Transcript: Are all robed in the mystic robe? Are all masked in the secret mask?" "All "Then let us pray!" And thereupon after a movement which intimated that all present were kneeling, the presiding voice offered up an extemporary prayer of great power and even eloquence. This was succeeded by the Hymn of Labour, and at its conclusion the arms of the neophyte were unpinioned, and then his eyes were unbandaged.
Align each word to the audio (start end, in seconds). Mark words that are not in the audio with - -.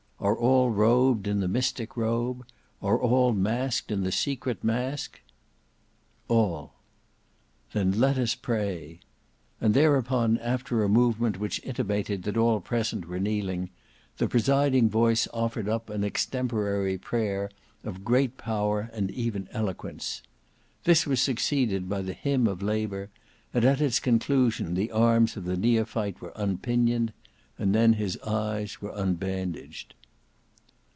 Are 0.23 0.37
all 0.37 0.69
robed 0.69 1.25
in 1.25 1.39
the 1.39 1.47
mystic 1.47 1.97
robe? 1.97 2.45
Are 2.79 3.01
all 3.01 3.33
masked 3.33 3.91
in 3.91 4.03
the 4.03 4.11
secret 4.11 4.63
mask?" 4.63 5.19
"All 6.27 6.75
"Then 7.73 7.93
let 7.99 8.19
us 8.19 8.35
pray!" 8.35 8.99
And 9.59 9.73
thereupon 9.73 10.37
after 10.37 10.83
a 10.83 10.87
movement 10.89 11.39
which 11.39 11.59
intimated 11.65 12.21
that 12.23 12.37
all 12.37 12.59
present 12.61 13.07
were 13.07 13.19
kneeling, 13.19 13.71
the 14.17 14.27
presiding 14.27 14.91
voice 14.91 15.27
offered 15.33 15.67
up 15.67 15.89
an 15.89 16.03
extemporary 16.03 16.99
prayer 16.99 17.49
of 17.83 18.05
great 18.05 18.37
power 18.37 18.91
and 18.93 19.09
even 19.09 19.49
eloquence. 19.51 20.21
This 20.83 21.07
was 21.07 21.19
succeeded 21.19 21.89
by 21.89 22.03
the 22.03 22.13
Hymn 22.13 22.45
of 22.45 22.61
Labour, 22.61 23.09
and 23.55 23.65
at 23.65 23.81
its 23.81 23.99
conclusion 23.99 24.75
the 24.75 24.91
arms 24.91 25.35
of 25.35 25.45
the 25.45 25.57
neophyte 25.57 26.21
were 26.21 26.31
unpinioned, 26.35 27.11
and 27.57 27.73
then 27.73 27.93
his 27.93 28.19
eyes 28.19 28.79
were 28.83 28.93
unbandaged. 28.95 29.95